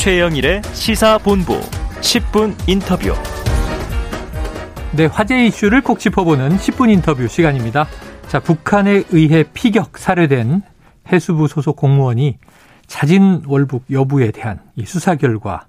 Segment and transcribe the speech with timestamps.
[0.00, 1.60] 최영일의 시사본부
[2.00, 3.12] 10분 인터뷰.
[4.96, 7.86] 네, 화제 이슈를 콕 짚어보는 10분 인터뷰 시간입니다.
[8.26, 10.62] 자, 북한에 의해 피격 살해된
[11.12, 12.38] 해수부 소속 공무원이
[12.86, 15.66] 자진 월북 여부에 대한 이 수사 결과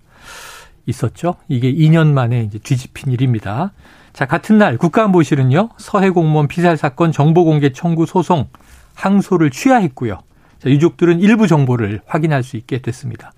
[0.86, 1.36] 있었죠.
[1.50, 3.73] 이게 2년 만에 이제 뒤집힌 일입니다.
[4.13, 8.48] 자, 같은 날 국가안보실은요, 서해 공무원 피살 사건 정보공개 청구 소송
[8.93, 10.20] 항소를 취하했고요.
[10.59, 13.34] 자, 유족들은 일부 정보를 확인할 수 있게 됐습니다.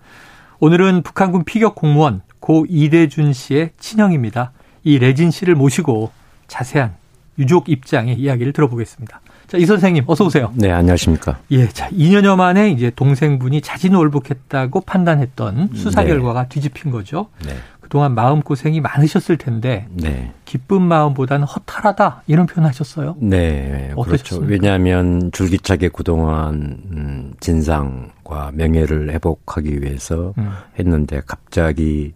[0.59, 4.51] 오늘은 북한군 피격 공무원 고 이대준 씨의 친형입니다.
[4.83, 6.11] 이 레진 씨를 모시고
[6.47, 6.95] 자세한
[7.39, 9.21] 유족 입장의 이야기를 들어보겠습니다.
[9.47, 10.51] 자, 이 선생님, 어서 오세요.
[10.55, 11.39] 네, 안녕하십니까.
[11.51, 16.07] 예, 자, 2년여 만에 이제 동생분이 자진 월북했다고 판단했던 수사 네.
[16.09, 17.27] 결과가 뒤집힌 거죠.
[17.45, 17.53] 네.
[17.93, 20.33] 그동안 마음고생이 많으셨을 텐데, 네.
[20.45, 23.15] 기쁜 마음보다는 허탈하다, 이런 표현 하셨어요.
[23.19, 24.39] 네, 그렇죠.
[24.39, 30.49] 왜냐하면 줄기차게 그동안, 음, 진상과 명예를 회복하기 위해서 음.
[30.79, 32.15] 했는데, 갑자기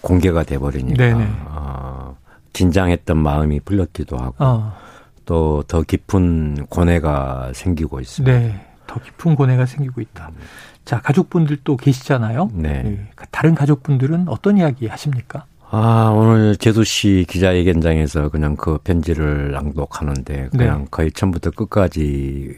[0.00, 1.04] 공개가 돼버리니까,
[1.46, 2.16] 어,
[2.52, 4.72] 긴장했던 마음이 풀렸기도 하고, 어.
[5.26, 8.36] 또더 깊은 고뇌가 생기고 있습니다.
[8.36, 8.60] 네.
[8.86, 10.30] 더 깊은 고뇌가 생기고 있다.
[10.84, 12.50] 자, 가족분들 또 계시잖아요.
[12.52, 12.82] 네.
[12.82, 13.10] 네.
[13.30, 15.46] 다른 가족분들은 어떤 이야기 하십니까?
[15.70, 20.86] 아, 오늘 제주시 기자회견장에서 그냥 그 편지를 낭독하는데 그냥 네.
[20.90, 22.56] 거의 처음부터 끝까지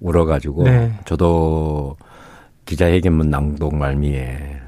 [0.00, 0.92] 울어가지고 네.
[1.06, 1.96] 저도
[2.66, 4.60] 기자회견문 낭독 말미에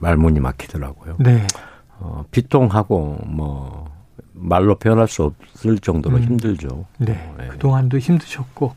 [0.00, 1.16] 말문이 막히더라고요.
[1.18, 1.46] 네.
[1.98, 3.90] 어, 비통하고 뭐
[4.32, 6.22] 말로 표현할 수 없을 정도로 음.
[6.22, 6.84] 힘들죠.
[6.98, 7.32] 네.
[7.38, 7.48] 네.
[7.48, 8.74] 그동안도 힘드셨고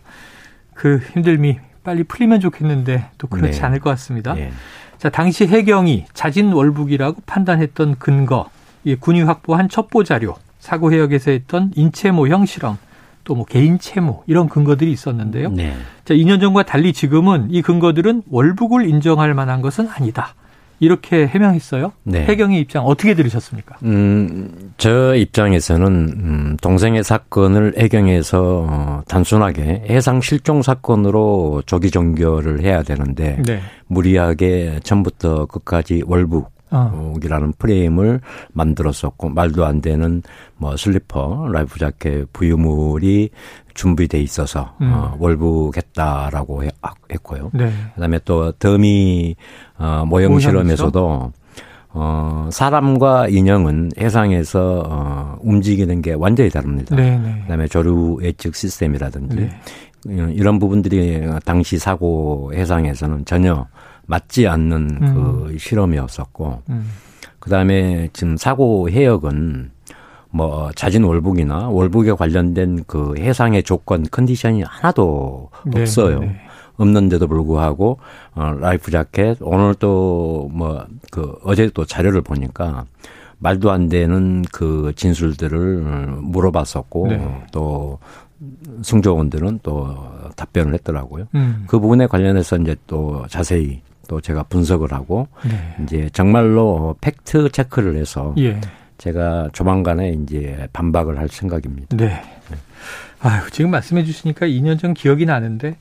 [0.78, 3.66] 그 힘듦이 빨리 풀리면 좋겠는데 또 그렇지 네.
[3.66, 4.34] 않을 것 같습니다.
[4.36, 4.52] 네.
[4.98, 8.50] 자, 당시 해경이 자진 월북이라고 판단했던 근거,
[8.84, 12.78] 이 군이 확보한 첩보 자료, 사고 해역에서 했던 인체 모형 실험,
[13.24, 15.50] 또 뭐 개인 채무 이런 근거들이 있었는데요.
[15.50, 15.76] 네.
[16.06, 20.34] 자, 2년 전과 달리 지금은 이 근거들은 월북을 인정할 만한 것은 아니다.
[20.80, 21.92] 이렇게 해명했어요.
[22.04, 22.26] 네.
[22.26, 23.78] 해경의 입장 어떻게 들으셨습니까?
[23.84, 32.84] 음, 저 입장에서는 음, 동생의 사건을 해경에서 어, 단순하게 해상 실종 사건으로 조기 종결을 해야
[32.84, 33.62] 되는데 네.
[33.88, 36.57] 무리하게 처음부터 끝까지 월북
[37.24, 37.52] 이라는 어.
[37.58, 38.22] 프레임을
[38.54, 40.22] 만들었었고 말도 안 되는
[40.58, 43.30] 뭐 슬리퍼, life jacket, 부유물이
[43.74, 44.92] 준비돼 있어서 음.
[44.92, 46.70] 어, 월북했다라고 해,
[47.12, 47.52] 했고요.
[47.54, 47.72] 네.
[47.96, 49.36] 그다음에 또 더미
[49.78, 51.32] 어, 모형 실험에서도
[51.90, 56.96] 어, 사람과 인형은 해상에서 어, 움직이는 게 완전히 다릅니다.
[56.96, 57.40] 네, 네.
[57.42, 59.50] 그다음에 조류 예측 시스템이라든지 네.
[60.10, 63.66] 어, 이런 부분들이 당시 사고 해상에서는 전혀
[64.08, 65.14] 맞지 않는 음.
[65.14, 66.90] 그 실험이었었고, 음.
[67.40, 69.72] 그 다음에 지금 사고 해역은
[70.32, 76.20] 뭐 자진 월북이나 월북에 관련된 그 해상의 조건 컨디션이 하나도 네, 없어요.
[76.20, 76.36] 네.
[76.76, 77.98] 없는데도 불구하고
[78.36, 82.86] 어 라이프 자켓 오늘 또 뭐 그 어제 또 자료를 보니까
[83.40, 85.82] 말도 안 되는 그 진술들을
[86.22, 87.46] 물어봤었고 네.
[87.52, 87.98] 또
[88.84, 89.96] 승조원들은 또
[90.36, 91.26] 답변을 했더라고요.
[91.34, 91.64] 음.
[91.68, 95.84] 그 부분에 관련해서 이제 또 자세히 또 제가 분석을 하고 네.
[95.84, 98.60] 이제 정말로 팩트 체크를 해서 예.
[98.98, 101.96] 제가 조만간에 이제 반박을 할 생각입니다.
[101.96, 102.08] 네.
[102.08, 102.58] 네.
[103.20, 105.78] 아유, 지금 말씀해 주시니까 2년 전 기억이 나는데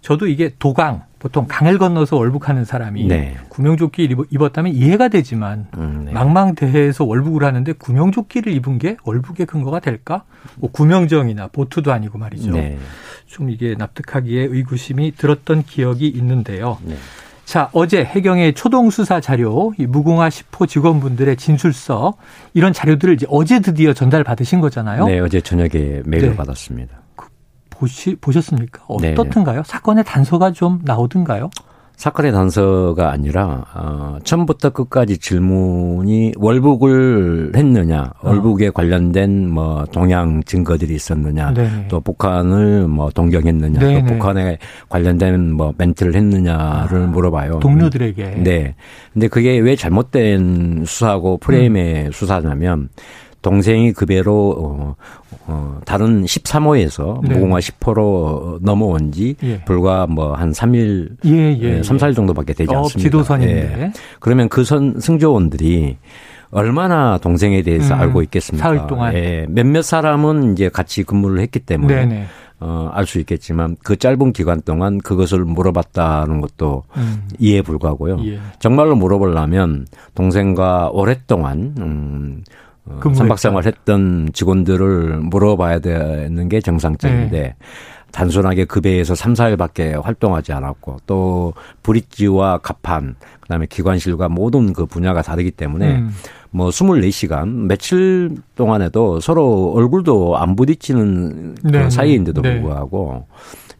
[0.00, 3.36] 저도 이게 도강 보통 강을 건너서 월북하는 사람이 네.
[3.48, 6.12] 구명조끼를 입었다면 이해가 되지만 음, 네.
[6.12, 10.24] 망망대해에서 월북을 하는데 구명조끼를 입은 게 월북의 근거가 될까?
[10.56, 12.50] 뭐 구명정이나 보트도 아니고 말이죠.
[12.50, 12.76] 네.
[13.26, 16.78] 좀 이게 납득하기에 의구심이 들었던 기억이 있는데요.
[17.44, 17.52] 네.
[17.52, 22.14] 자, 어제 해경의 초동 수사 자료, 이 무궁화 10호 직원분들의 진술서
[22.54, 25.06] 이런 자료들을 이제 어제 드디어 전달 받으신 거잖아요.
[25.06, 26.36] 네, 어제 저녁에 메일을 네.
[26.36, 27.02] 받았습니다.
[27.16, 27.28] 그
[27.68, 28.84] 보시 보셨습니까?
[29.00, 29.12] 네.
[29.12, 29.62] 어떻든가요?
[29.62, 29.62] 네.
[29.66, 31.50] 사건의 단서가 좀 나오든가요?
[31.96, 38.28] 사건의 단서가 아니라 어, 처음부터 끝까지 질문이 월북을 했느냐, 어.
[38.28, 41.86] 월북에 관련된 뭐 동향 증거들이 있었느냐, 네.
[41.88, 44.00] 또 북한을 뭐 동경했느냐, 네.
[44.00, 44.58] 또 북한에
[44.88, 47.60] 관련된 뭐 멘트를 했느냐를 아, 물어봐요.
[47.60, 48.42] 동료들에게.
[48.42, 48.74] 네.
[49.12, 52.12] 근데 그게 왜 잘못된 수사고 프레임의 음.
[52.12, 52.88] 수사냐면
[53.42, 54.94] 동생이 그 배로 어,
[55.46, 57.34] 어 다른 13호에서 네.
[57.34, 59.60] 무공화 10호로 넘어온 지 예.
[59.64, 61.98] 불과 뭐 한 3일 예, 예, 3, 예.
[62.00, 63.00] 4일 정도밖에 되지 어, 않습니다.
[63.02, 63.76] 지도선인데.
[63.80, 63.92] 예.
[64.20, 65.96] 그러면 그 선 승조원들이
[66.52, 68.66] 얼마나 동생에 대해서 음, 알고 있겠습니까?
[68.68, 69.14] 사흘 동안.
[69.14, 69.46] 예.
[69.48, 72.26] 몇몇 사람은 이제 같이 근무를 했기 때문에 네네.
[72.60, 77.26] 어, 알 수 있겠지만 그 짧은 기간 동안 그것을 물어봤다는 것도 음.
[77.40, 78.18] 이해에 불과하고요.
[78.26, 78.38] 예.
[78.60, 82.44] 정말로 물어보려면 동생과 오랫동안 음,
[82.84, 87.54] 어, 선박생활 했던 직원들을 물어봐야 되는 게 정상적인데 네.
[88.10, 95.50] 단순하게 급여에서 3, 4일밖에 활동하지 않았고 또 브릿지와 가판 그다음에 기관실과 모든 그 분야가 다르기
[95.50, 96.10] 때문에 음.
[96.50, 102.52] 뭐 24시간 며칠 동안에도 서로 얼굴도 안 부딪히는 그 네, 그 사이인데도 네.
[102.52, 103.26] 불구하고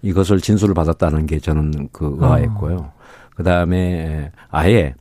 [0.00, 2.76] 이것을 진술을 받았다는 게 저는 그 의아했고요.
[2.76, 2.92] 어.
[3.36, 4.94] 그다음에 아예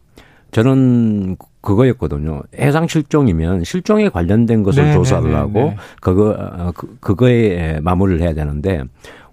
[0.51, 2.44] 저는 그거였거든요.
[2.58, 5.75] 해상 실종이면 실종에 관련된 것을 네, 조사를 네, 네 하고 네.
[6.02, 8.84] 그거 어, 그, 그거에 마무리를 해야 되는데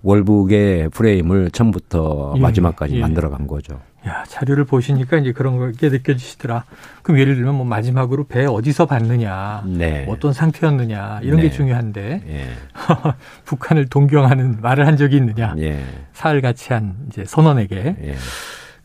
[0.03, 3.01] 월북의 프레임을 처음부터 예, 마지막까지 예.
[3.01, 3.81] 만들어 간 거죠.
[4.07, 6.65] 야, 자료를 보시니까 이제 그런 게 느껴지시더라.
[7.03, 10.07] 그럼 예를 들면 뭐 마지막으로 배 어디서 봤느냐, 네.
[10.09, 11.45] 어떤 상태였느냐 이런 네.
[11.45, 12.49] 게 중요한데 예.
[13.45, 15.83] 북한을 동경하는 말을 한 적이 있느냐, 예.
[16.13, 18.15] 사흘 같이 한 이제 선원에게 예.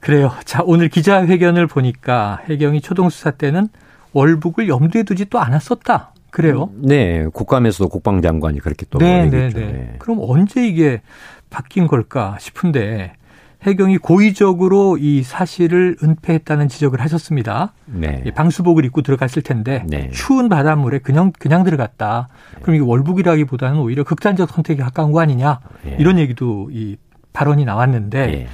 [0.04, 0.32] 그래요.
[0.44, 3.70] 자 오늘 기자회견을 보니까 해경이 초동 수사 때는
[4.12, 6.12] 월북을 염두에 두지 또 않았었다.
[6.30, 6.70] 그래요?
[6.76, 9.60] 네, 국감에서도 국방장관이 그렇게 또 네, 얘기했죠.
[9.60, 9.72] 네, 네.
[9.72, 9.96] 네.
[10.00, 11.02] 그럼 언제 이게
[11.50, 13.14] 바뀐 걸까 싶은데
[13.62, 17.72] 해경이 고의적으로 이 사실을 은폐했다는 지적을 하셨습니다.
[17.86, 18.24] 네.
[18.36, 20.10] 방수복을 입고 들어갔을 텐데 네.
[20.12, 22.28] 추운 바닷물에 그냥 그냥 들어갔다.
[22.56, 22.62] 네.
[22.62, 25.96] 그럼 이게 월북이라기보다는 오히려 극단적 선택에 가까운 거 아니냐 네.
[25.98, 26.98] 이런 얘기도 이
[27.32, 28.48] 발언이 나왔는데 네.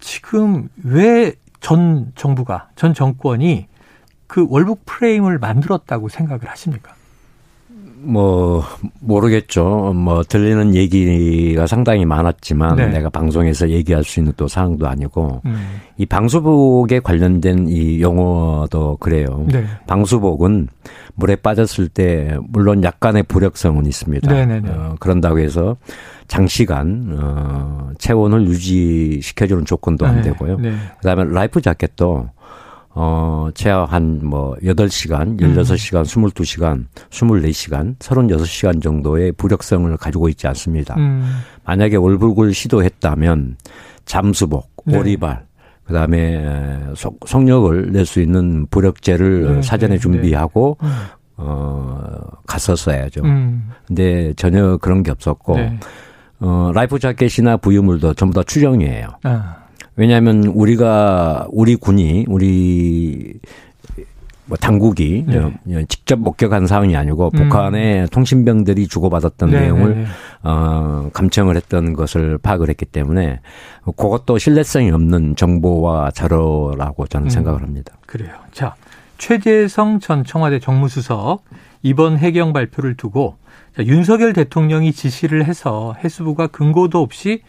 [0.00, 3.68] 지금 왜 전 정부가 전 정권이
[4.26, 6.94] 그 월북 프레임을 만들었다고 생각을 하십니까?
[8.02, 8.64] 뭐
[9.00, 9.92] 모르겠죠.
[9.94, 12.86] 뭐 들리는 얘기가 상당히 많았지만 네.
[12.88, 15.80] 내가 방송에서 얘기할 수 있는 또 사항도 아니고 음.
[15.96, 19.44] 이 방수복에 관련된 이 용어도 그래요.
[19.48, 19.64] 네.
[19.86, 20.68] 방수복은
[21.14, 24.32] 물에 빠졌을 때 물론 약간의 부력성은 있습니다.
[24.32, 24.70] 네, 네, 네.
[24.70, 25.76] 어, 그런다고 해서
[26.28, 30.58] 장시간 어, 체온을 유지시켜주는 조건도 안 네, 되고요.
[31.00, 32.28] 그다음에 라이프 자켓도
[32.92, 36.04] 어, 제가 한 뭐, 8시간, 16시간, 음.
[36.04, 40.96] 22시간, 24시간, 36시간 정도의 부력성을 가지고 있지 않습니다.
[40.96, 41.40] 음.
[41.64, 43.56] 만약에 월북을 시도했다면
[44.06, 44.98] 잠수복, 네.
[44.98, 45.44] 오리발,
[45.84, 46.80] 그 다음에
[47.26, 50.00] 속력을 낼 수 있는 부력제를 네, 사전에 네, 네.
[50.00, 50.88] 준비하고, 네.
[51.36, 53.22] 어, 갔었어야죠.
[53.22, 53.70] 음.
[53.86, 55.78] 근데 전혀 그런 게 없었고, 네.
[56.40, 59.08] 어, 라이프 자켓이나 부유물도 전부 다 추정이에요.
[59.22, 59.56] 아.
[59.96, 63.34] 왜냐하면 우리가 우리 군이 우리
[64.50, 65.84] 뭐 당국이 네.
[65.88, 67.38] 직접 목격한 사항이 아니고 음.
[67.38, 70.06] 북한의 통신병들이 주고받았던 네, 내용을 네, 네.
[70.42, 73.40] 어 감청을 했던 것을 파악을 했기 때문에
[73.84, 77.30] 그것도 신뢰성이 없는 정보와 자료라고 저는 음.
[77.30, 77.92] 생각을 합니다.
[78.06, 78.32] 그래요.
[78.50, 78.74] 자,
[79.18, 81.44] 최재성 전 청와대 정무수석
[81.82, 83.36] 이번 해경 발표를 두고
[83.76, 87.42] 자, 윤석열 대통령이 지시를 해서 해수부가 근거도 없이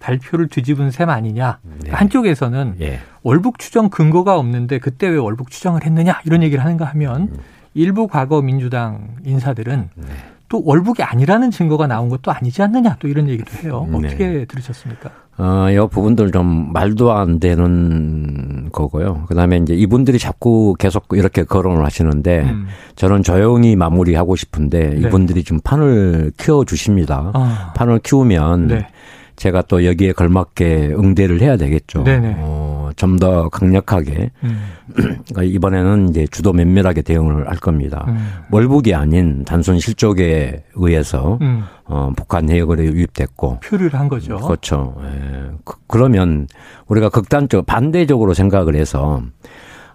[0.00, 1.58] 발표를 뒤집은 셈 아니냐.
[1.84, 1.90] 네.
[1.90, 3.00] 한쪽에서는 예.
[3.22, 7.36] 월북 추정 근거가 없는데 그때 왜 월북 추정을 했느냐 이런 얘기를 하는가 하면 음.
[7.74, 10.06] 일부 과거 민주당 인사들은 네.
[10.48, 13.86] 또 월북이 아니라는 증거가 나온 것도 아니지 않느냐 또 이런 얘기도 해요.
[13.90, 13.98] 네.
[13.98, 15.10] 어떻게 들으셨습니까?
[15.38, 19.24] 어, 이 부분들 좀 말도 안 되는 거고요.
[19.28, 22.66] 그 다음에 이제 이분들이 자꾸 계속 이렇게 거론을 하시는데 음.
[22.94, 25.08] 저는 조용히 마무리하고 싶은데 네.
[25.08, 27.32] 이분들이 좀 판을 키워 주십니다.
[27.34, 27.72] 아.
[27.76, 28.86] 판을 키우면 네.
[29.36, 32.04] 제가 또 여기에 걸맞게 응대를 해야 되겠죠.
[32.38, 34.62] 어, 좀 더 강력하게 음.
[34.94, 38.04] 그러니까 이번에는 이제 주도 면밀하게 대응을 할 겁니다.
[38.08, 38.28] 음.
[38.50, 41.64] 월북이 아닌 단순 실족에 의해서 음.
[41.84, 44.36] 어, 북한 해역으로 유입됐고 표류를 한 거죠.
[44.36, 44.96] 그렇죠.
[45.02, 45.50] 예.
[45.64, 46.46] 그, 그러면
[46.88, 49.22] 우리가 극단적 반대적으로 생각을 해서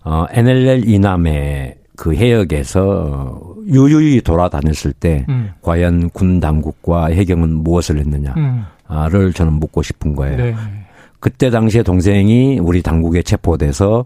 [0.04, 5.52] 어, NLL 이남의 그 해역에서 유유히 돌아다녔을 때 음.
[5.62, 8.34] 과연 군 당국과 해경은 무엇을 했느냐.
[8.38, 8.66] 음.
[9.12, 10.36] 를 저는 묻고 싶은 거예요.
[10.36, 10.56] 네.
[11.20, 14.06] 그때 당시에 동생이 우리 당국에 체포돼서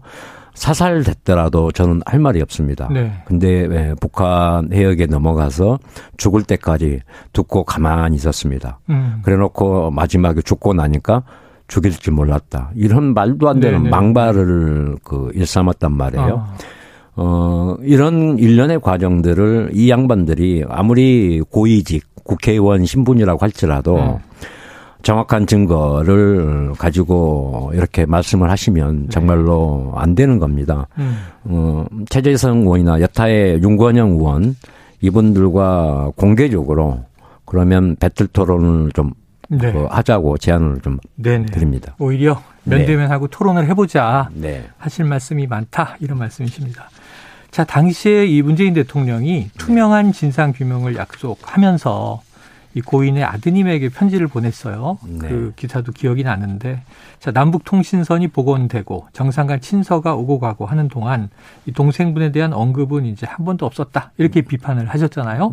[0.52, 2.86] 사살됐더라도 저는 할 말이 없습니다.
[2.92, 3.10] 네.
[3.24, 5.78] 근데 왜 북한 해역에 넘어가서
[6.18, 7.00] 죽을 때까지
[7.32, 8.78] 듣고 가만히 있었습니다.
[8.90, 9.22] 음.
[9.22, 11.22] 그래 놓고 마지막에 죽고 나니까
[11.66, 12.72] 죽일 줄 몰랐다.
[12.74, 13.84] 이런 말도 안 되는 네네.
[13.84, 13.90] 네.
[13.90, 16.46] 망발을 그 일삼았단 말이에요.
[16.46, 16.75] 아.
[17.16, 24.16] 어, 이런 일련의 과정들을 이 양반들이 아무리 고위직 국회의원 신분이라고 할지라도 음.
[25.02, 29.08] 정확한 증거를 가지고 이렇게 말씀을 하시면 네.
[29.08, 30.88] 정말로 안 되는 겁니다.
[30.98, 31.16] 음.
[31.44, 34.56] 어, 최재성 의원이나 여타의 윤건영 의원
[35.00, 37.04] 이분들과 공개적으로
[37.44, 39.12] 그러면 배틀 토론을 좀
[39.48, 39.72] 네.
[39.72, 41.46] 그 하자고 제안을 좀 네네.
[41.46, 41.94] 드립니다.
[41.98, 43.36] 오히려 면대면하고 네.
[43.36, 44.68] 토론을 해보자 네.
[44.78, 46.90] 하실 말씀이 많다 이런 말씀이십니다.
[47.50, 52.22] 자 당시에 이 문재인 대통령이 투명한 진상 규명을 약속하면서
[52.74, 54.98] 이 고인의 아드님에게 편지를 보냈어요.
[55.06, 55.28] 네.
[55.28, 56.82] 그 기사도 기억이 나는데
[57.18, 61.30] 자 남북 통신선이 복원되고 정상간 친서가 오고 가고 하는 동안
[61.64, 65.52] 이 동생분에 대한 언급은 이제 한 번도 없었다 이렇게 비판을 하셨잖아요.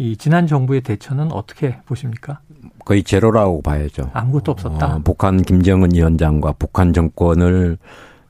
[0.00, 0.06] 네.
[0.06, 2.40] 이 지난 정부의 대처는 어떻게 보십니까?
[2.86, 4.10] 거의 제로라고 봐야죠.
[4.14, 4.96] 아무것도 없었다.
[4.96, 7.76] 어, 북한 김정은 위원장과 북한 정권을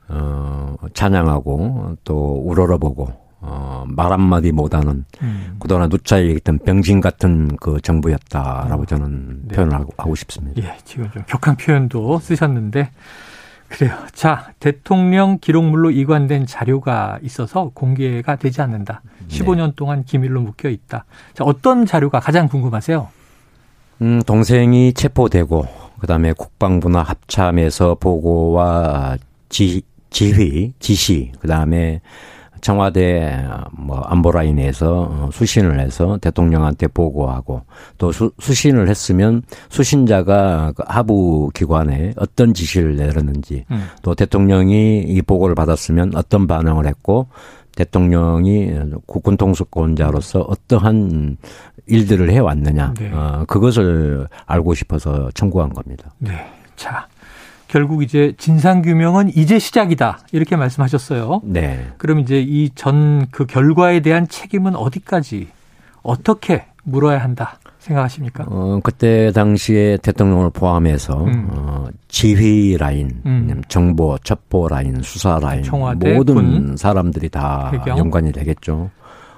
[0.09, 3.07] 어, 찬양하고 또 우러러보고
[3.39, 5.55] 어, 말 한마디 못하는 음.
[5.59, 8.85] 그동안 누차에 있던 병신 같은 그 정부였다라고 어.
[8.85, 9.55] 저는 네.
[9.55, 10.61] 표현을 하고, 하고 싶습니다.
[10.61, 12.91] 예, 지금 좀 격한 표현도 쓰셨는데
[13.71, 13.95] 그래요.
[14.13, 19.01] 자, 대통령 기록물로 이관된 자료가 있어서 공개가 되지 않는다.
[19.29, 21.05] 15년 동안 기밀로 묶여 있다.
[21.33, 23.07] 자, 어떤 자료가 가장 궁금하세요?
[24.01, 25.65] 음, 동생이 체포되고
[26.01, 32.01] 그다음에 국방부나 합참에서 보고와 지, 지휘, 지시, 그다음에
[32.61, 37.63] 청와대 뭐 안보라인에서 수신을 해서 대통령한테 보고하고
[37.97, 43.87] 또 수, 수신을 했으면 수신자가 그 하부 기관에 어떤 지시를 내렸는지 음.
[44.01, 47.27] 또 대통령이 이 보고를 받았으면 어떤 반응을 했고
[47.75, 48.73] 대통령이
[49.05, 51.37] 국군 통수권자로서 어떠한
[51.87, 53.11] 일들을 해왔느냐 네.
[53.11, 56.11] 어, 그것을 알고 싶어서 청구한 겁니다.
[56.19, 56.31] 네.
[56.75, 57.07] 자,
[57.71, 61.39] 결국 이제 진상 규명은 이제 시작이다 이렇게 말씀하셨어요.
[61.45, 61.87] 네.
[61.97, 65.47] 그럼 이제 이 전 그 결과에 대한 책임은 어디까지
[66.03, 68.43] 어떻게 물어야 한다 생각하십니까?
[68.49, 71.47] 어 그때 당시에 대통령을 포함해서 음.
[71.51, 73.61] 어, 지휘 라인, 음.
[73.69, 77.97] 정보 첩보 라인, 수사 라인 청와대, 모든 군, 사람들이 다 해경.
[77.97, 78.89] 연관이 되겠죠.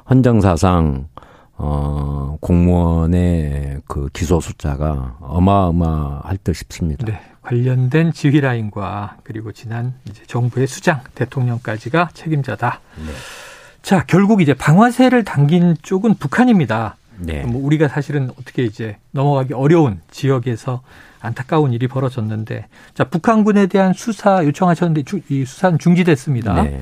[0.10, 1.08] 헌정사상
[1.56, 7.06] 어 공무원의 그 기소 숫자가 어마어마할 듯 싶습니다.
[7.06, 7.20] 네.
[7.44, 12.80] 관련된 지휘 라인과 그리고 지난 이제 정부의 수장 대통령까지가 책임자다.
[12.98, 13.12] 네.
[13.82, 16.96] 자, 결국 이제 방아쇠를 당긴 쪽은 북한입니다.
[17.18, 17.44] 네.
[17.44, 20.82] 뭐 우리가 사실은 어떻게 이제 넘어가기 어려운 지역에서
[21.20, 26.64] 안타까운 일이 벌어졌는데 자, 북한군에 대한 수사 요청하셨는데 주, 이 수사는 중지됐습니다.
[26.64, 26.82] 네.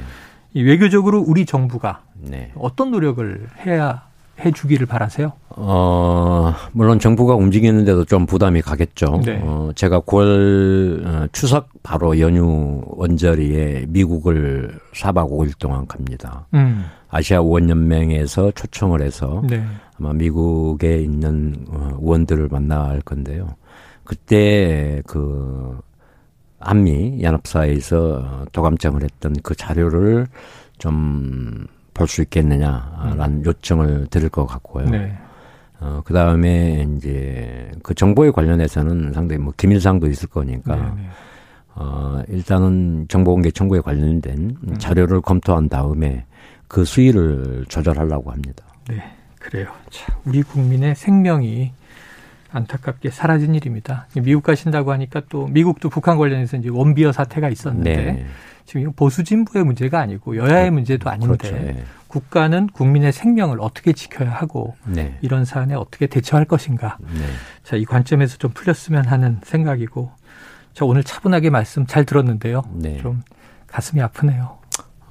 [0.54, 2.51] 이 외교적으로 우리 정부가 네.
[2.56, 4.04] 어떤 노력을 해야
[4.40, 5.34] 해 주기를 바라세요?
[5.50, 9.22] 어, 물론 정부가 움직이는데도 좀 부담이 가겠죠.
[9.24, 9.40] 네.
[9.44, 16.48] 어, 제가 9월 어, 추석 바로 연휴 원저리에 미국을 4박 5일 동안 갑니다.
[16.54, 16.86] 음.
[17.10, 19.64] 아시아 우원연맹에서 초청을 해서 네.
[20.00, 23.56] 아마 미국에 있는 어, 의원들을 만날 건데요.
[24.04, 25.80] 그때 그
[26.60, 30.28] 한미 연합사에서 도감청을 했던 그 자료를
[30.78, 31.66] 좀
[32.01, 33.43] 볼 수 있겠느냐라는 음.
[33.46, 34.89] 요청을 드릴 것 같고요.
[34.89, 35.15] 네.
[35.79, 41.10] 어, 그 다음에 이제 그 정보에 관련해서는 상당히 뭐 기밀상도 있을 거니까, 네, 네.
[41.75, 44.77] 어, 일단은 정보공개 청구에 관련된 음.
[44.77, 46.25] 자료를 검토한 다음에
[46.67, 48.63] 그 수위를 조절하려고 합니다.
[48.88, 49.01] 네,
[49.39, 49.67] 그래요.
[49.89, 51.72] 자, 우리 국민의 생명이
[52.51, 54.08] 안타깝게 사라진 일입니다.
[54.22, 58.25] 미국 가신다고 하니까 또 미국도 북한 관련해서 이제 원비어 사태가 있었는데 네.
[58.65, 61.56] 지금 보수 진보의 문제가 아니고 여야의 그, 문제도 아닌데 그렇죠.
[61.56, 61.84] 네.
[62.08, 65.18] 국가는 국민의 생명을 어떻게 지켜야 하고 네.
[65.22, 66.98] 이런 사안에 어떻게 대처할 것인가.
[67.01, 67.25] 네.
[67.63, 70.12] 자, 이 관점에서 좀 풀렸으면 하는 생각이고
[70.74, 72.63] 저 오늘 차분하게 말씀 잘 들었는데요.
[72.74, 72.98] 네.
[72.98, 73.22] 좀
[73.68, 74.58] 가슴이 아프네요.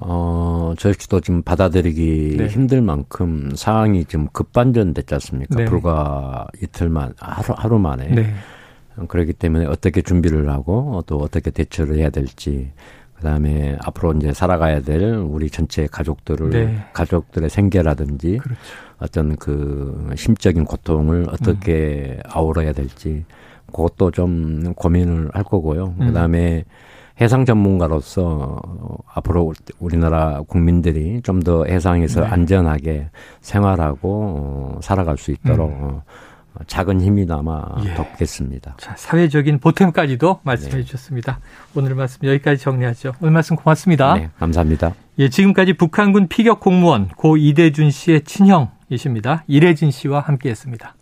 [0.03, 2.47] 어, 저희도 지금 받아들이기 네.
[2.47, 5.55] 힘들 만큼 상황이 지금 급반전됐지 않습니까?
[5.55, 5.65] 네.
[5.65, 8.07] 불과 이틀만, 하루, 하루 만에.
[8.07, 8.33] 네.
[9.07, 12.71] 그렇기 때문에 어떻게 준비를 하고 또 어떻게 대처를 해야 될지
[13.21, 16.83] 그다음에 앞으로 이제 살아가야 될 우리 전체 가족들을 네.
[16.93, 18.59] 가족들의 생계라든지 그렇죠.
[18.99, 22.29] 어떤 그 심적인 고통을 어떻게 음.
[22.29, 23.23] 아우러야 될지
[23.67, 25.93] 그것도 좀 고민을 할 거고요.
[25.99, 26.07] 음.
[26.07, 26.65] 그다음에
[27.19, 28.59] 해상 전문가로서
[29.13, 32.27] 앞으로 우리나라 국민들이 좀 더 해상에서 네.
[32.27, 33.09] 안전하게
[33.41, 36.01] 생활하고 살아갈 수 있도록 음.
[36.53, 37.93] 어, 작은 힘이나마 예.
[37.93, 38.75] 덮겠습니다.
[38.77, 40.83] 자, 사회적인 보탬까지도 말씀해 네.
[40.83, 41.39] 주셨습니다.
[41.75, 43.13] 오늘 말씀 여기까지 정리하죠.
[43.21, 44.15] 오늘 말씀 고맙습니다.
[44.15, 44.93] 네, 감사합니다.
[45.19, 49.43] 예, 지금까지 북한군 피격 공무원 고 이대준 씨의 친형이십니다.
[49.47, 50.95] 이래진 씨와 함께했습니다.